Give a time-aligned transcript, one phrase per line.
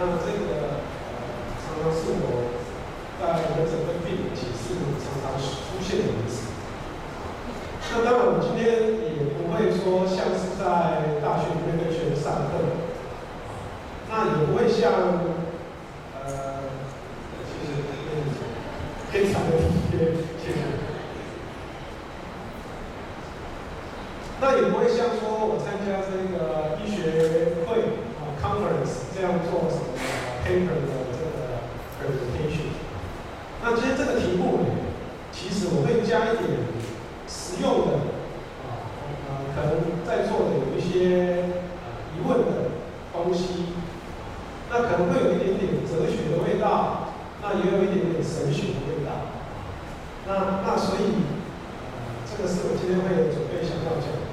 [0.00, 0.80] 那这个
[1.12, 2.56] 呃，常常是我
[3.20, 4.72] 在我的整个病人体是
[5.04, 6.48] 常常出现的名词。
[7.92, 10.64] 那当然，我们今天也不会说像是在
[11.20, 12.78] 大学里面跟学生上课，
[14.08, 14.94] 那也不会像
[16.14, 16.70] 呃，
[17.44, 17.82] 其实
[19.10, 20.62] 非常的体贴，谢谢。
[24.40, 29.98] 那也不会像说我参加这个医学会啊 conference 这样做什么
[30.46, 31.60] paper 的这个
[31.98, 32.70] presentation。
[33.64, 34.66] 那今天这个题目呢，
[35.32, 36.70] 其实我会加一点。
[37.32, 37.92] 实用的
[38.66, 38.90] 啊，
[39.28, 41.46] 呃，可能在座的有一些
[42.10, 42.74] 疑问的
[43.12, 43.66] 东西，
[44.68, 49.30] 那可能会有一点点哲学的味道，那也有一点点神学的味道，
[50.26, 51.22] 那那所以，
[51.86, 54.26] 呃，这个是我今天会准备想要讲的。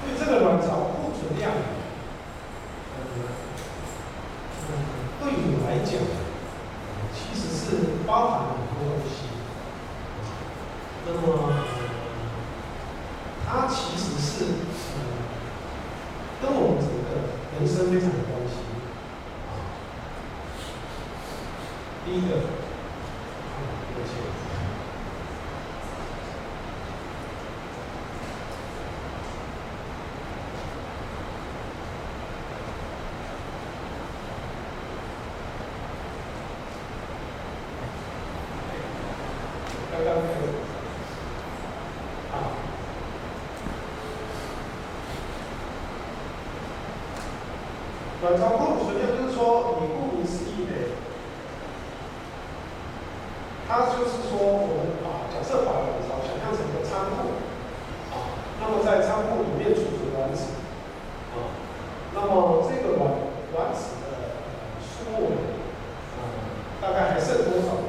[0.00, 1.52] 对这个卵巢库存量，
[2.96, 3.04] 呃，
[4.64, 4.72] 嗯，
[5.20, 6.00] 对我来讲，
[7.12, 9.28] 其实是包含很多东西。
[11.06, 11.20] 那么，
[13.46, 14.44] 它其实是
[14.96, 14.98] 呃，
[16.40, 18.56] 跟我们整个人生非常有关系。
[22.04, 24.12] 第一个，抱歉。
[48.22, 50.72] 卵巢库存量就是说，你顾名思义的，
[53.68, 57.36] 它就是说，我们把假设把卵巢想象成一个仓库，
[58.16, 60.56] 啊，那么在仓库里面储存卵子，
[61.36, 61.52] 啊，
[62.14, 63.12] 那么这个卵
[63.52, 64.40] 卵子的
[64.80, 65.36] 数目，
[66.16, 66.24] 啊，
[66.80, 67.84] 大概还剩多少？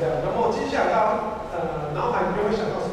[0.00, 1.12] 对然后接下来大家
[1.52, 2.89] 呃脑海里面会想到什么？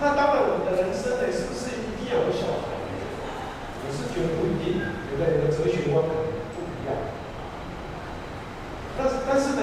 [0.01, 2.63] 那当然，我们的人生呢，是不是一定要有小孩？
[3.85, 4.65] 我是觉得不一定，
[5.13, 6.15] 有的人的哲学观可能
[6.55, 6.89] 不一样。
[8.99, 9.63] 但是，但是呢？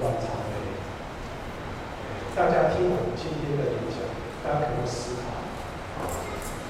[0.00, 0.52] 卵巢的
[2.34, 4.02] 大家听完今天的演讲，
[4.42, 5.30] 大家可以思考，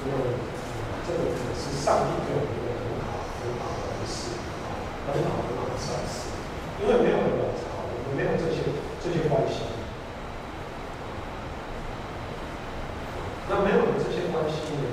[0.05, 0.37] 因为
[1.09, 4.37] 这个可能是上帝给我们一个很好很好的恩赐，
[5.09, 6.37] 很好很好的赏示，
[6.85, 8.61] 因为没有卵巢，我们没有这些
[9.01, 9.73] 这些关系。
[13.49, 14.85] 那没有这些关系呢？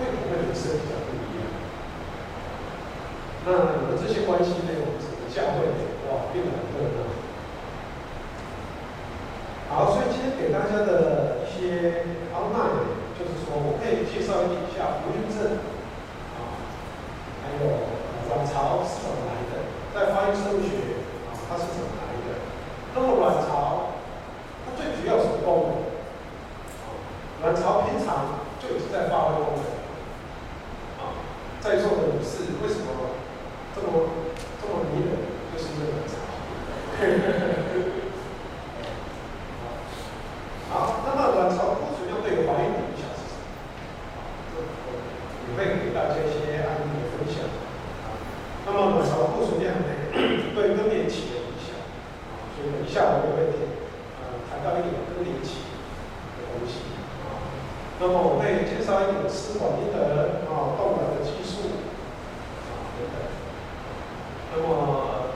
[0.00, 1.44] 会不会人生比不一样？
[3.44, 3.52] 那
[3.92, 5.89] 有这些关系对我们整个教会呢？
[6.32, 6.99] Thank you.
[55.42, 55.66] 起
[56.36, 57.50] 的东西啊。
[58.00, 61.84] 那么我会介绍一点试管婴儿啊，冻卵的技术
[62.64, 63.16] 啊等等。
[64.52, 64.66] 那么、
[65.28, 65.34] 呃、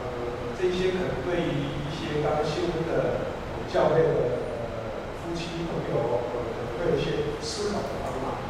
[0.58, 3.28] 这些可能对于一些刚新婚的
[3.68, 4.40] 教练的、
[4.72, 8.40] 呃、夫妻朋友，可能会有一些思考的方法。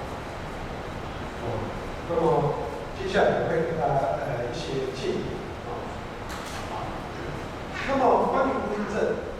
[1.42, 1.44] 啊，
[2.08, 2.54] 那么
[2.96, 5.34] 接下来我会给大家呃一些建议
[5.66, 5.74] 啊
[6.70, 6.74] 啊。
[7.88, 9.33] 那么关于无孕症。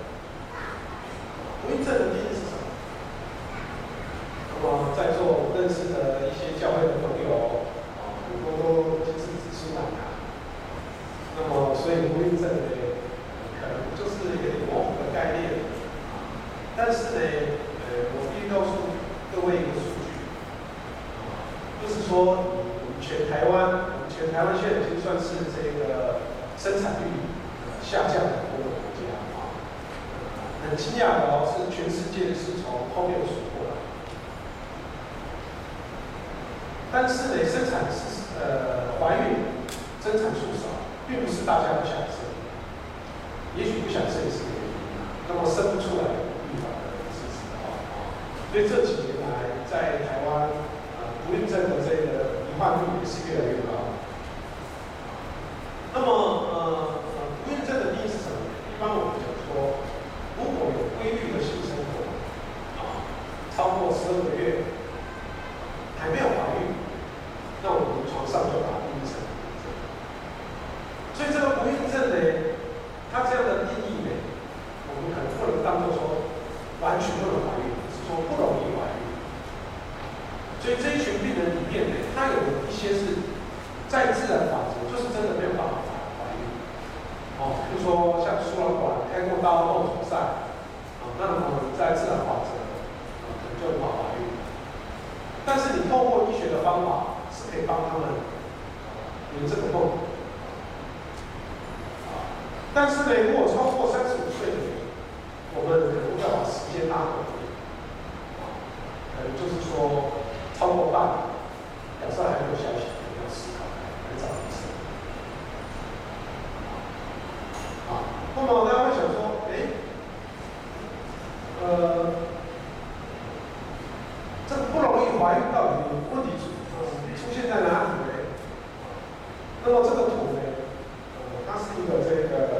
[130.15, 132.55] 呃，它是一个这个、呃、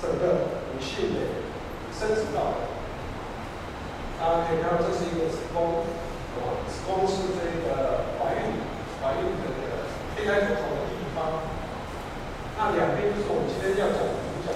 [0.00, 1.20] 整个女性的
[1.92, 2.68] 生殖道。
[4.20, 5.82] 大家可以看到，这是一个子宫，
[6.68, 8.62] 子宫是这个怀孕
[9.02, 11.42] 怀孕的这个胚胎出口的地方。
[12.56, 14.54] 那两边就是我们今天要讲的主角。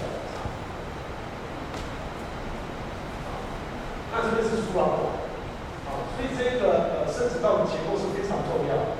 [4.12, 5.18] 那这边是输卵管，
[5.90, 8.95] 啊，所以这个呃生殖道的结构是非常重要的。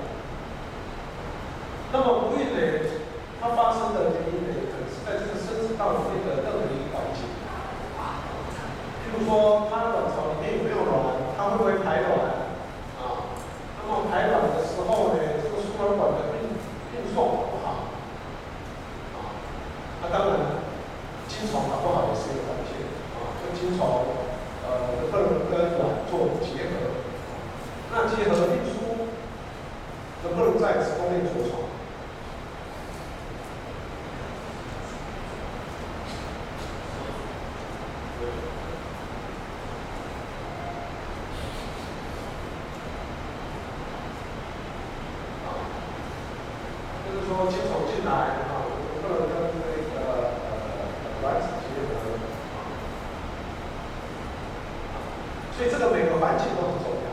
[55.56, 57.08] 所以，这个每个环境都很重要。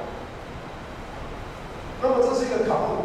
[2.01, 3.02] 那么，这是一个考。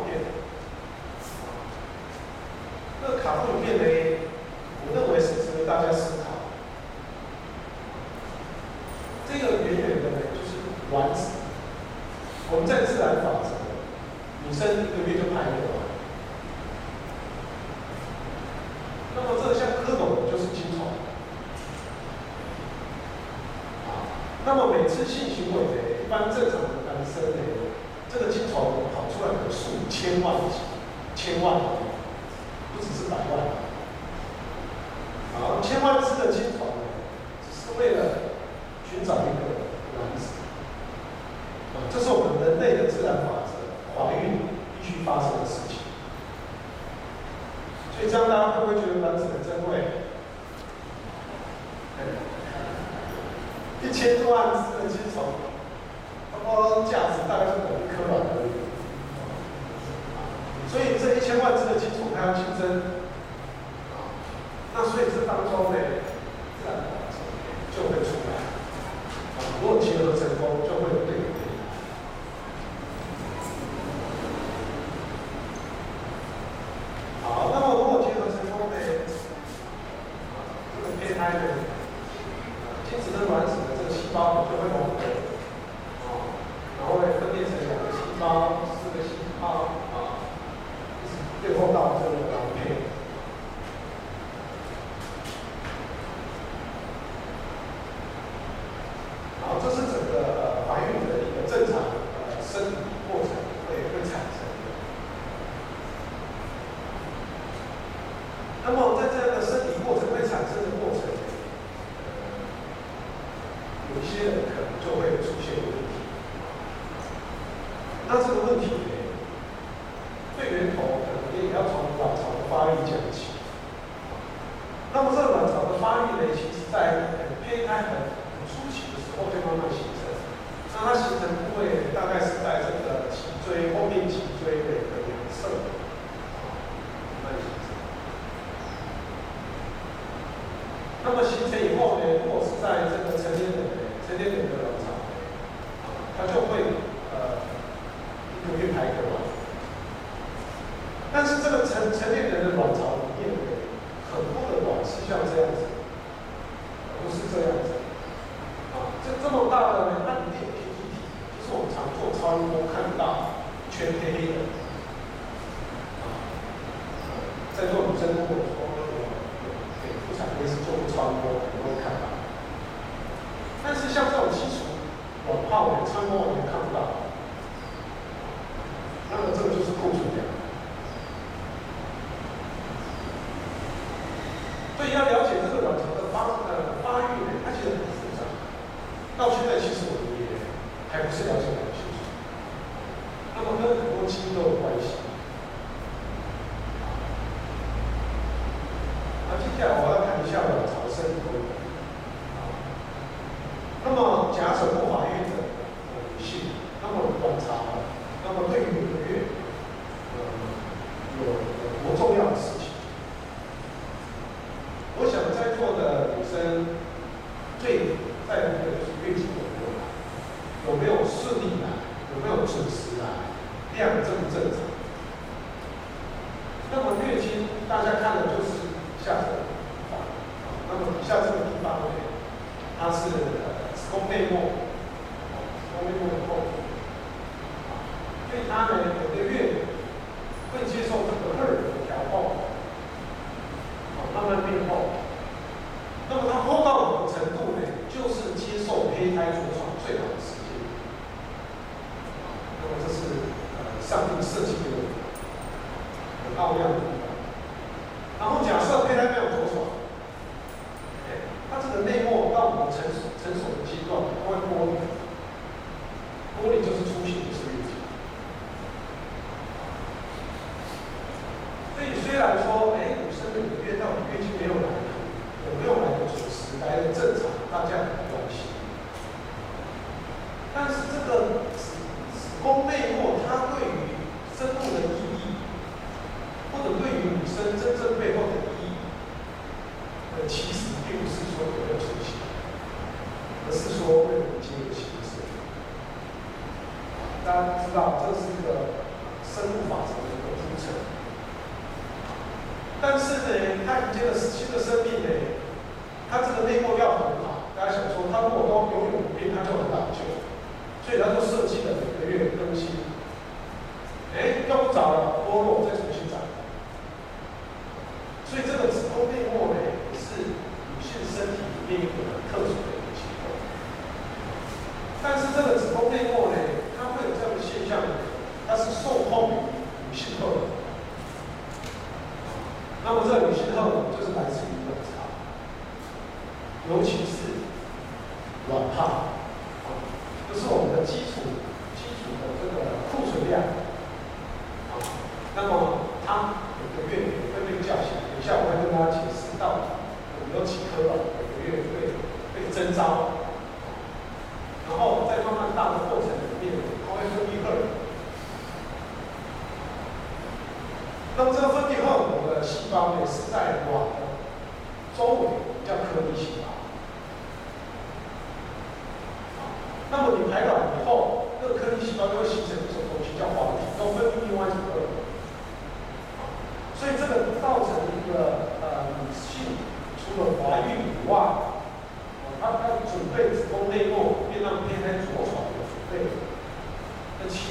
[151.90, 152.17] sensitivity.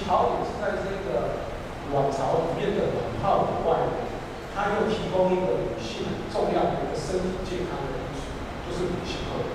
[0.07, 1.43] 朝也是在这个
[1.91, 3.91] 卵巢里面的卵泡以外，
[4.55, 8.31] 它又提供一个女性很重要的一个身体健康的因素，
[8.63, 9.51] 就是女性荷尔蒙。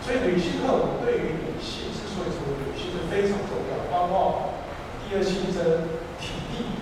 [0.00, 4.56] 所以女性荷尔蒙对于女性之所以成为女性是非常重要，包括
[5.04, 6.80] 第二性征、体力，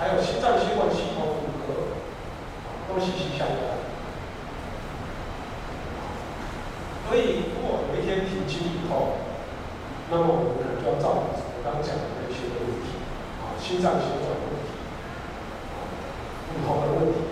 [0.00, 1.92] 还有心脏血管系统、骨骼，
[2.88, 3.84] 都息息相关。
[7.10, 7.52] 所以。
[8.48, 9.16] 引以后
[10.10, 13.00] 那么我们可能就要照顾刚讲的一些问题
[13.40, 14.76] 啊心脏血管的问题
[15.72, 15.88] 啊
[16.52, 17.23] 骨头的问题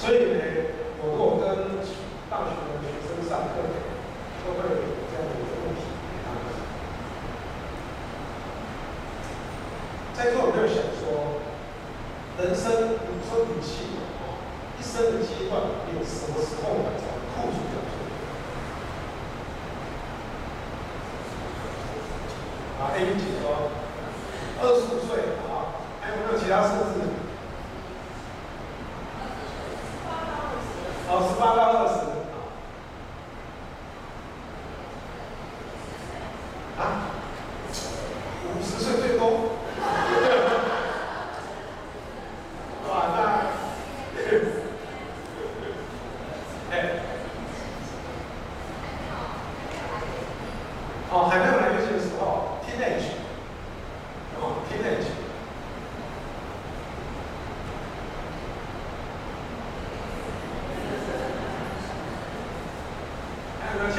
[0.00, 0.29] 所以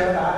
[0.01, 0.30] gerar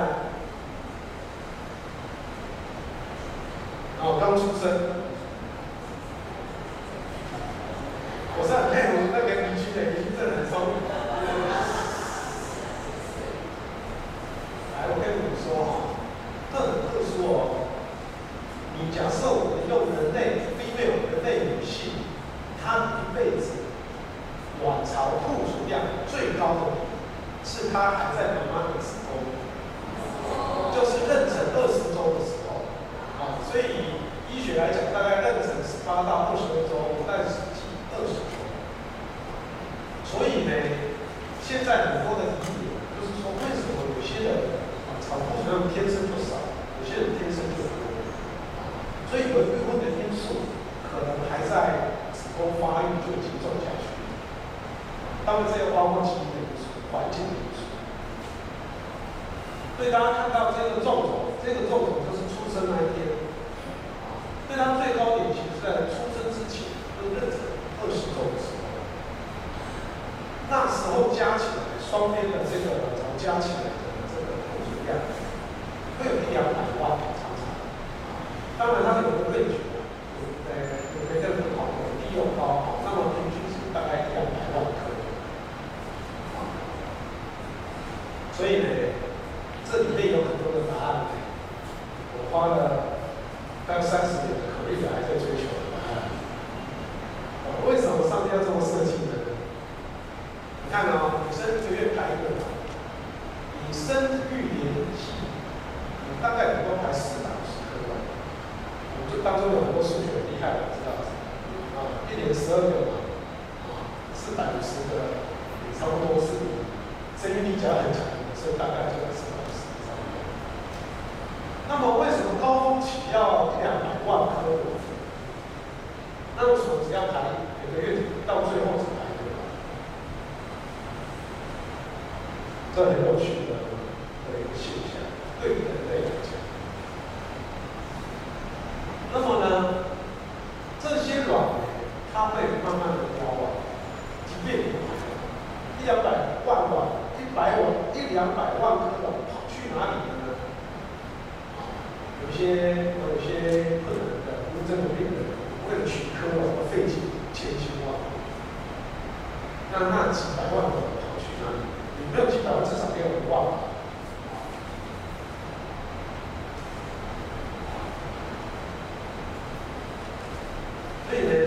[88.36, 88.66] 所以呢
[89.70, 91.06] 这里面有很多的答案
[92.16, 92.98] 我花了
[93.66, 94.03] 大概三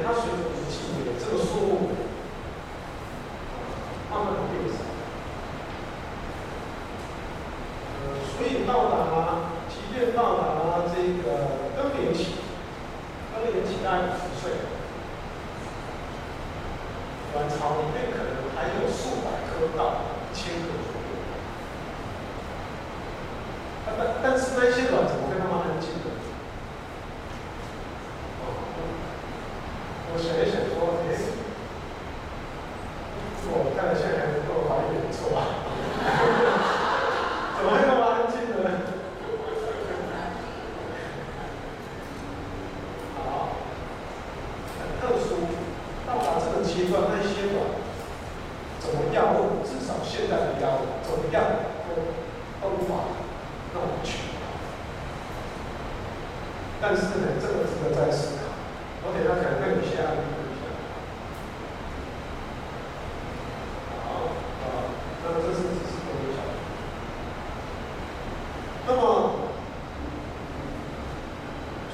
[0.07, 1.96] 他随着年纪的这个数目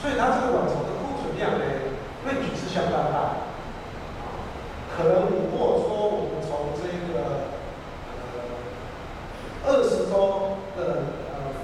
[0.04, 1.64] 所以它这个卵巢的库存量呢，
[2.26, 3.48] 问题是相当大。
[4.92, 7.48] 可能如果说我们从这个
[8.12, 8.20] 呃
[9.66, 11.56] 二十周的呃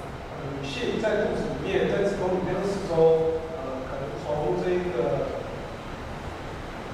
[0.56, 5.28] 女性在肚子里面，在子宫里面二十周，呃，可能从这个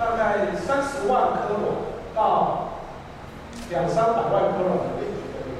[0.01, 1.79] 大概三十万颗卵
[2.13, 2.73] 到
[3.71, 5.55] 两三百万颗卵的问题都有，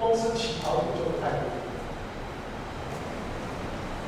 [0.00, 1.46] 光是起跑点就太多。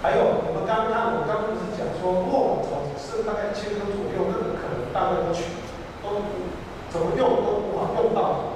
[0.03, 0.38] 还有。
[0.79, 5.43] 刚刚我刚不是讲说，墨总，是大概一千克左右，那个可能大概都取，
[6.01, 6.23] 都
[6.89, 8.48] 怎么用都不好用到。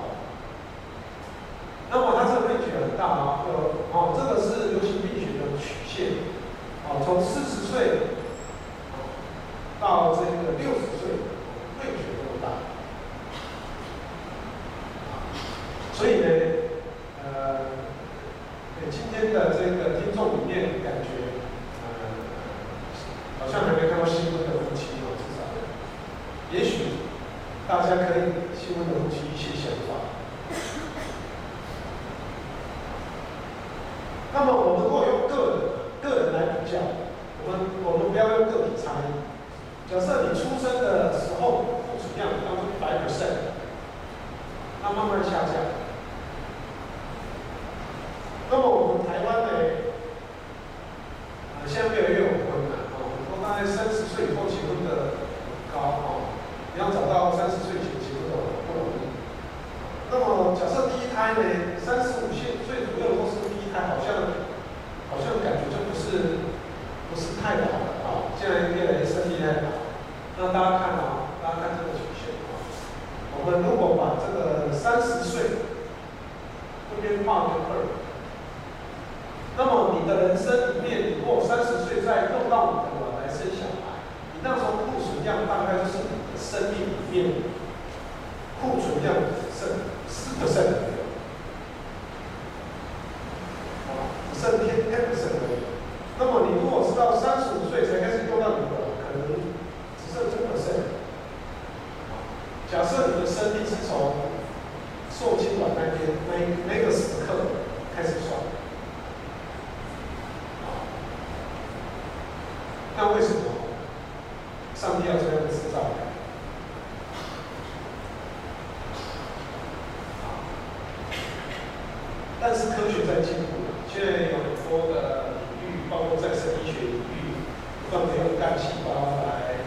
[122.45, 125.31] 但是科学在进步，现在有很多的
[125.63, 127.39] 领域，包括再生医学领域，
[127.87, 128.91] 不断的用干细胞
[129.23, 129.63] 来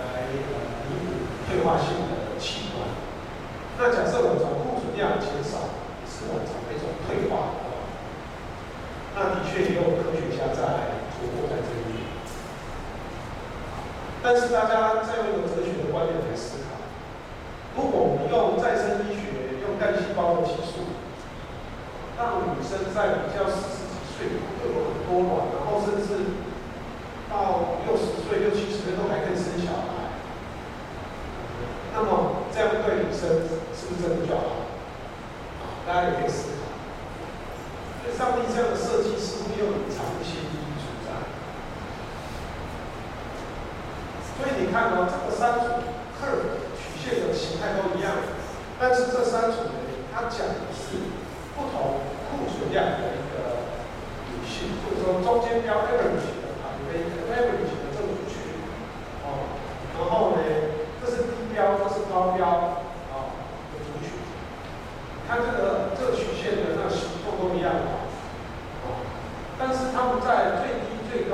[0.00, 0.24] 呃
[0.88, 2.88] 弥补退化性的器官。
[3.76, 5.76] 那假设我们从库存量减少，
[6.08, 7.92] 是我们从一种退化的话，
[9.12, 12.08] 那的确也有科学家在琢磨在这里。
[14.22, 15.33] 但是大家在。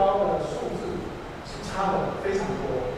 [0.01, 0.97] 高的数字
[1.45, 2.90] 是差的非常多。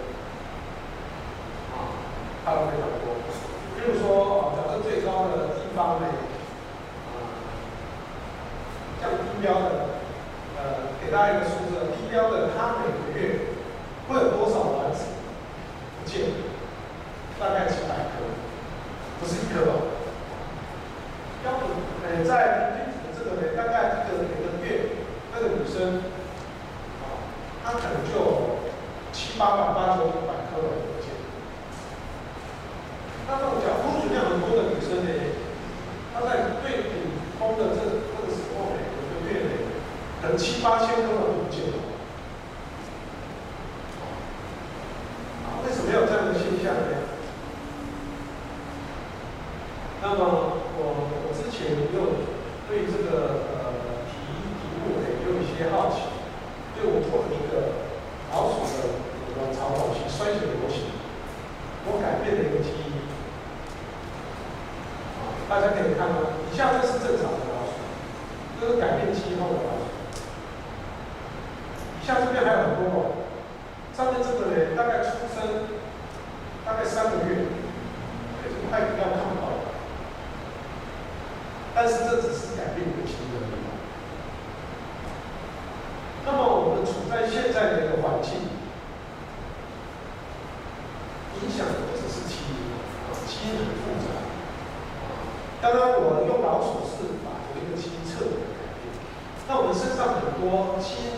[100.82, 101.11] 七。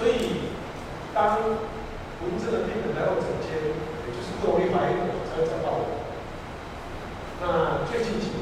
[0.00, 0.48] 所以
[1.14, 1.36] 当
[2.24, 4.96] 文字的病人来我诊间，也就是各位怀疑，
[5.28, 6.00] 才会找到我。
[7.42, 8.39] 那最近几年。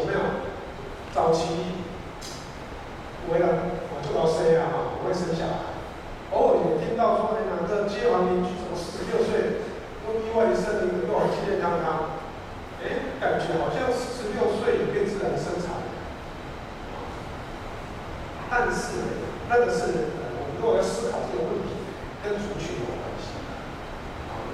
[0.00, 0.20] 有没有
[1.12, 1.44] 早期
[3.28, 3.46] 我了
[3.92, 5.76] 我就老生啊，我会生下来。
[6.32, 9.60] 偶尔也听到说，那个街坊邻居说，十六岁
[10.00, 12.16] 都意外生了一个，都很健健康康。
[12.80, 15.84] 哎，感觉好像十六岁也变自然生产。
[18.48, 21.76] 但是那个是我们如果要思考这个问题，
[22.24, 23.36] 跟族群有关系。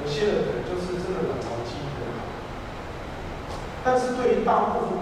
[0.02, 2.26] 有些的人就是真的卵巢机能好。
[3.84, 4.95] 但是对于大部分。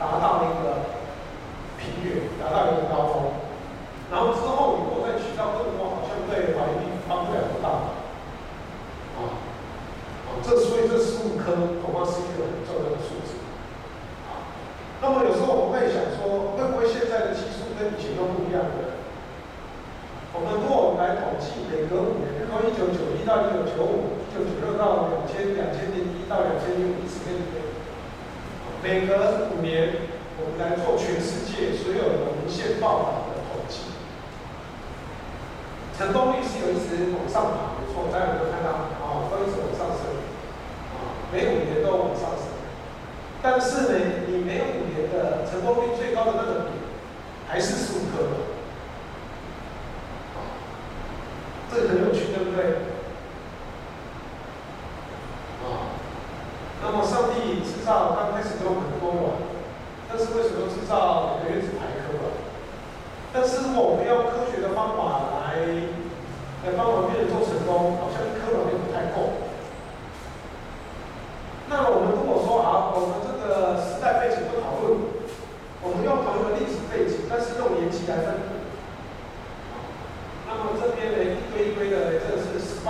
[0.00, 0.29] 打他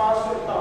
[0.01, 0.60] espaço e tal.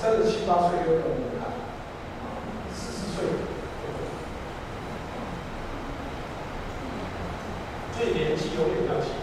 [0.00, 1.02] 三十七八岁有人
[1.40, 1.52] 看啊
[2.72, 3.24] 四十岁。
[7.96, 9.15] 最年纪有点比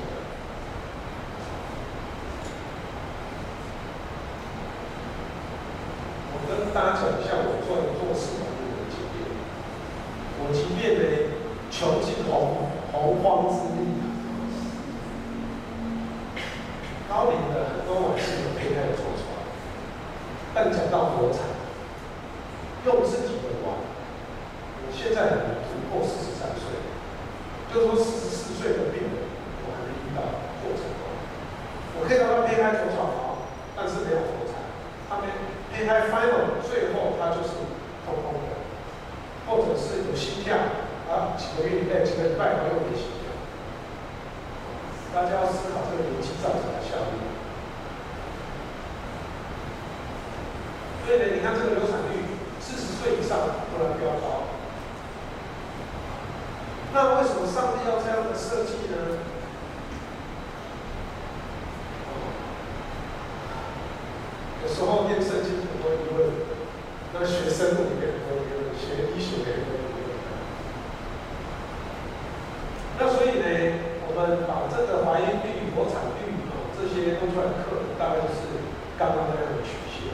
[74.83, 76.35] 这个怀孕率、流产率
[76.75, 78.67] 这些都出来的课，大概就是
[78.99, 80.11] 刚刚那样的曲线。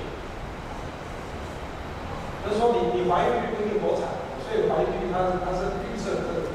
[2.45, 6.48] 就是说你，你怀孕率不一定活产，所以怀孕率它它是预测的。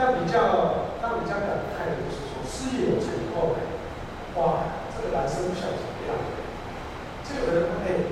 [0.00, 3.52] 那比较让比较感慨的就是说事业有成以后
[4.40, 4.64] 哇
[4.96, 6.16] 这个男生不晓怎么样。
[7.22, 8.08] 这个人哎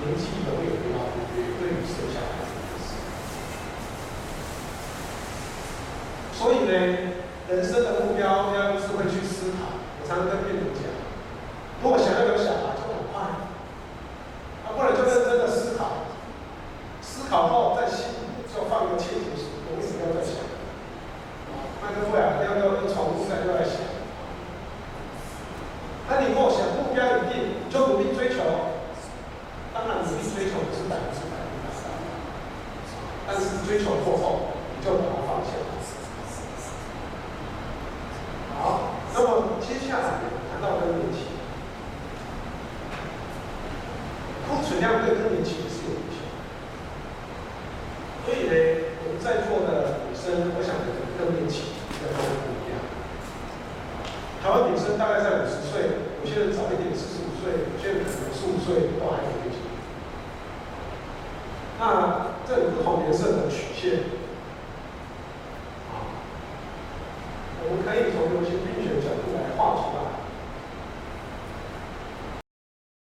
[0.00, 0.98] 年纪永远不要
[1.34, 2.50] 对于生小孩子
[6.32, 6.72] 所以呢
[7.48, 10.57] 人生的目标要用智慧去思考我才能跟